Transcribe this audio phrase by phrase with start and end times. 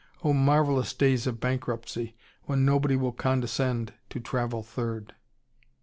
[0.23, 2.15] Oh, marvellous days of bankruptcy,
[2.45, 5.13] when nobody will condescend to travel third!